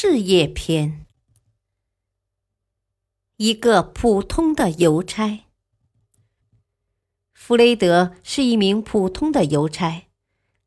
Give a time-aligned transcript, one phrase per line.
[0.00, 1.04] 事业篇：
[3.36, 5.40] 一个普通的邮差。
[7.34, 10.04] 弗雷德是一名普通的邮差。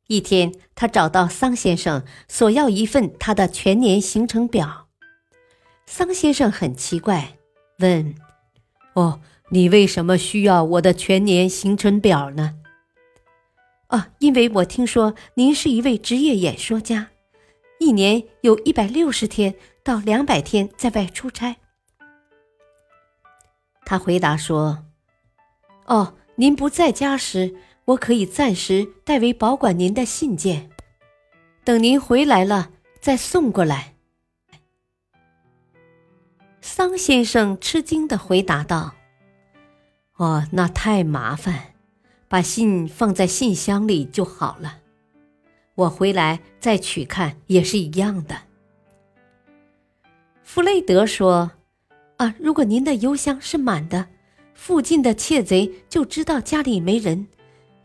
[0.08, 4.90] 一天，他找到桑先生，索要一份他的全年行程表。
[5.86, 7.38] 桑先生很奇怪，
[7.80, 8.14] 问
[8.96, 9.22] ：“哦，
[9.52, 12.58] 你为什么需要我的全年行程表呢
[13.88, 17.11] ？”“啊，因为我听说您是一位职业演说家。”
[17.82, 21.56] 一年有一百六十天到两百天在外出差。
[23.84, 24.86] 他回答说
[25.88, 30.70] ：“哦，您不在家时，我可以暂时代为保管您的信件，
[31.64, 33.96] 等您回来了再送过来。”
[36.62, 38.94] 桑先生吃惊的回答道
[40.18, 41.74] ：“哦，那太麻烦，
[42.28, 44.78] 把信放在信箱里就好了。”
[45.82, 48.36] 我回来再取看也是一样的。
[50.44, 51.52] 弗雷德说
[52.18, 54.08] ：“啊，如果您的邮箱是满的，
[54.54, 57.28] 附近的窃贼就知道家里没人，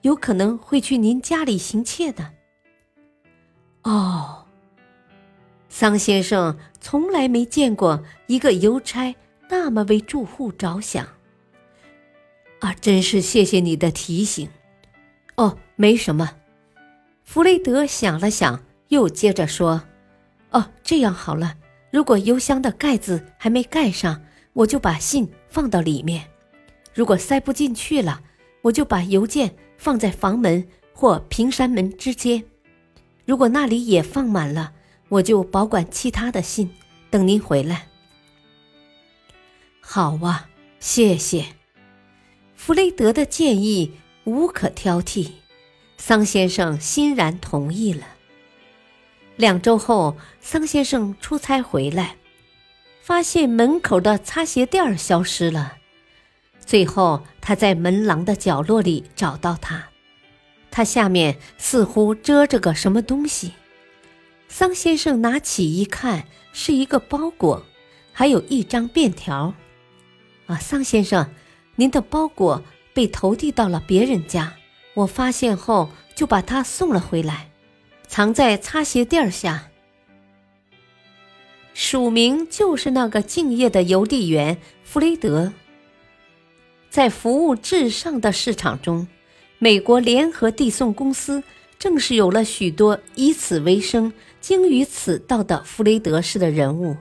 [0.03, 2.33] 有可能会去您家里行窃的。”
[3.85, 4.45] 哦，
[5.69, 9.15] 桑先生从来没见过一个邮差
[9.49, 11.07] 那么为住户着想。
[12.61, 14.49] 啊，真是谢谢你的提醒。
[15.37, 16.37] 哦，没什么。
[17.27, 19.83] 弗雷德想了想，又接着说
[20.53, 21.57] ：“哦，这样好了，
[21.91, 26.23] 如果邮箱的盖子还没盖上，我就把信放到里面；
[26.95, 28.23] 如果塞不进去了，
[28.63, 32.43] 我就把邮件放在房门或平山门之间；
[33.27, 34.73] 如果那里也放满了，
[35.09, 36.71] 我就保管其他的信，
[37.11, 37.89] 等您回来。”
[39.83, 41.45] 好啊，谢谢。
[42.55, 43.93] 弗雷德的建议
[44.25, 45.33] 无可挑剔。
[46.09, 48.07] 桑先生欣然同意了。
[49.35, 52.15] 两周后，桑先生出差回来，
[53.03, 55.79] 发现门口的擦鞋垫儿消失了。
[56.65, 59.89] 最后，他在门廊的角落里找到它，
[60.71, 63.55] 它下面似乎遮着个什么东西。
[64.47, 67.67] 桑先生拿起一看，是一个包裹，
[68.13, 69.53] 还有一张便条。
[70.47, 71.29] 啊，桑先生，
[71.75, 72.63] 您的包裹
[72.95, 74.53] 被投递到了别人家。
[74.97, 77.51] 我发现后就把它送了回来，
[78.09, 79.69] 藏在擦鞋垫下。
[81.75, 85.53] 署名就是那个敬业的邮递员弗雷德。
[86.89, 89.07] 在服务至上的市场中，
[89.59, 91.43] 美国联合递送公司
[91.79, 96.97] 正是有了许多以此为生、精于此道的弗雷德式的人物，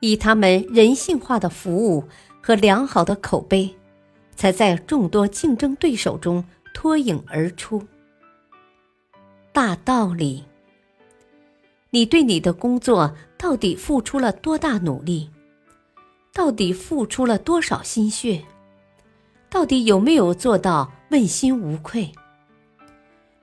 [0.00, 2.02] 以他们人性化的服务
[2.40, 3.72] 和良好的口碑，
[4.34, 6.44] 才在众多竞争对手中。
[6.72, 7.82] 脱颖而出。
[9.52, 10.44] 大道理，
[11.90, 15.30] 你对你的工作到底付出了多大努力？
[16.32, 18.42] 到底付出了多少心血？
[19.50, 22.10] 到底有没有做到问心无愧？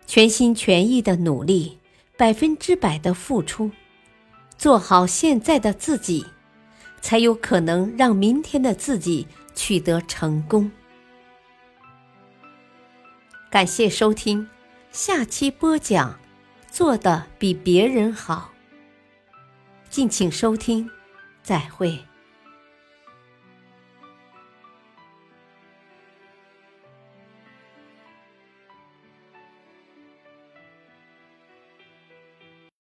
[0.07, 1.78] 全心全意的努力，
[2.17, 3.69] 百分之百的付出，
[4.57, 6.25] 做好现在的自己，
[7.00, 10.72] 才有可能让明天的自己取得成功。
[13.49, 14.47] 感谢收听，
[14.91, 16.19] 下期播讲，
[16.71, 18.51] 做的比别人好。
[19.89, 20.87] 敬请收听，
[21.41, 22.09] 再会。